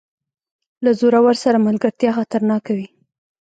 له 0.83 0.91
زورور 0.99 1.35
سره 1.43 1.63
ملګرتیا 1.67 2.11
خطرناکه 2.17 2.71
وي. 2.77 2.87